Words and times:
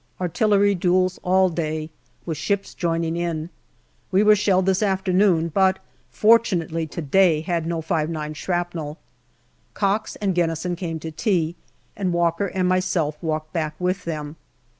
Artillery 0.19 0.73
duels 0.73 1.19
all 1.21 1.47
day, 1.47 1.91
with 2.25 2.35
ships 2.35 2.73
joining 2.73 3.15
in. 3.15 3.51
We 4.11 4.23
were 4.23 4.35
shelled 4.35 4.65
this 4.65 4.81
afternoon, 4.81 5.49
but 5.49 5.77
fortunately 6.09 6.87
to 6.87 7.03
day 7.03 7.41
had 7.41 7.67
no 7.67 7.83
5*9 7.83 8.35
shrapnel. 8.35 8.97
Cox 9.75 10.15
and 10.15 10.33
Gennison 10.33 10.75
came 10.75 10.97
to 11.01 11.11
tea, 11.11 11.55
and 11.95 12.13
Walker 12.13 12.45
OCTOBER 12.45 12.51
247 12.53 12.59
and 12.59 12.67
myself 12.69 13.17
walked 13.21 13.53
back 13.53 13.75
with 13.77 14.05
them. 14.05 14.37